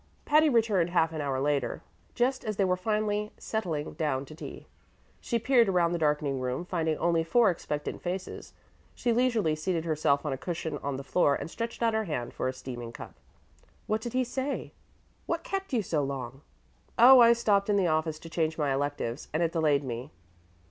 Patty 0.25 0.49
returned 0.49 0.89
half 0.89 1.13
an 1.13 1.21
hour 1.21 1.39
later, 1.39 1.83
just 2.15 2.43
as 2.43 2.55
they 2.55 2.65
were 2.65 2.75
finally 2.75 3.31
settling 3.37 3.93
down 3.93 4.25
to 4.25 4.33
tea. 4.33 4.65
She 5.19 5.37
peered 5.37 5.69
around 5.69 5.91
the 5.91 5.99
darkening 5.99 6.39
room; 6.39 6.65
finding 6.65 6.97
only 6.97 7.23
four 7.23 7.51
expectant 7.51 8.01
faces, 8.01 8.53
she 8.95 9.13
leisurely 9.13 9.55
seated 9.55 9.85
herself 9.85 10.25
on 10.25 10.33
a 10.33 10.39
cushion 10.39 10.79
on 10.79 10.95
the 10.97 11.03
floor 11.03 11.35
and 11.35 11.51
stretched 11.51 11.83
out 11.83 11.93
her 11.93 12.05
hand 12.05 12.33
for 12.33 12.47
a 12.47 12.53
steaming 12.53 12.91
cup. 12.91 13.13
"What 13.85 14.01
did 14.01 14.13
he 14.13 14.23
say? 14.23 14.73
What 15.27 15.43
kept 15.43 15.71
you 15.71 15.83
so 15.83 16.03
long?" 16.03 16.41
"Oh, 16.97 17.19
I 17.19 17.33
stopped 17.33 17.69
in 17.69 17.75
the 17.75 17.85
office 17.85 18.17
to 18.21 18.27
change 18.29 18.57
my 18.57 18.73
electives, 18.73 19.27
and 19.31 19.43
it 19.43 19.51
delayed 19.51 19.83
me." 19.83 20.09